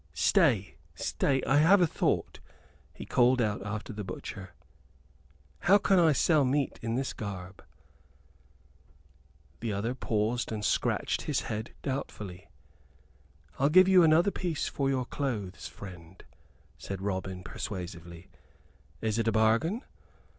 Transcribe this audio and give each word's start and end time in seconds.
"Stay 0.15 0.77
stay 0.95 1.43
I 1.43 1.57
have 1.57 1.79
a 1.79 1.85
thought," 1.85 2.39
he 2.91 3.05
called 3.05 3.39
out 3.39 3.61
after 3.63 3.93
the 3.93 4.03
butcher. 4.03 4.55
"How 5.59 5.77
can 5.77 5.99
I 5.99 6.11
sell 6.11 6.43
meat 6.43 6.79
in 6.81 6.95
this 6.95 7.13
garb?" 7.13 7.63
The 9.59 9.73
other 9.73 9.93
paused 9.93 10.51
and 10.51 10.65
scratched 10.65 11.21
his 11.21 11.41
head 11.41 11.75
doubtfully. 11.83 12.49
"I'll 13.59 13.69
give 13.69 13.87
you 13.87 14.01
another 14.01 14.31
piece 14.31 14.67
for 14.67 14.89
your 14.89 15.05
clothes, 15.05 15.67
friend," 15.67 16.23
said 16.79 16.99
Robin, 16.99 17.43
persuasively. 17.43 18.27
"Is 19.01 19.19
it 19.19 19.27
a 19.27 19.31
bargain?" 19.31 19.83